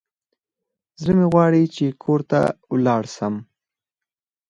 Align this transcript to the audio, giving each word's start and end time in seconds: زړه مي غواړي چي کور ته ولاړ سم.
زړه 1.01 1.13
مي 1.17 1.25
غواړي 1.31 1.63
چي 1.75 1.85
کور 2.03 2.19
ته 2.29 2.39
ولاړ 2.71 3.03
سم. 3.15 3.33